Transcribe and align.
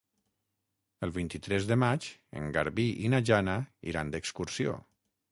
El 1.07 1.11
vint-i-tres 1.17 1.67
de 1.71 1.75
maig 1.83 2.07
en 2.39 2.47
Garbí 2.55 2.85
i 3.05 3.11
na 3.15 3.19
Jana 3.31 3.55
iran 3.91 4.09
d'excursió. 4.15 4.73